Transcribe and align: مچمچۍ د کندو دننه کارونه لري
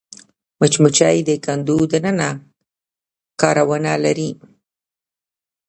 مچمچۍ 0.59 1.17
د 1.27 1.29
کندو 1.45 1.77
دننه 1.91 2.29
کارونه 3.41 3.91
لري 4.03 4.31